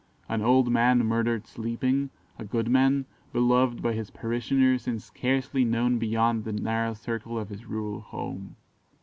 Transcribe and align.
An 0.27 0.41
old 0.41 0.71
man 0.71 1.05
murdered 1.05 1.45
sleeping 1.45 2.09
a 2.39 2.43
good 2.43 2.67
man, 2.71 3.05
beloved 3.31 3.83
by 3.83 3.93
his 3.93 4.09
parishioners 4.09 4.87
and 4.87 4.99
scarcely 4.99 5.63
known 5.63 5.99
beyond 5.99 6.43
the 6.43 6.53
narrow 6.53 6.95
circle 6.95 7.37
of 7.37 7.49
his 7.49 7.67
rural 7.67 7.99
home. 8.01 8.55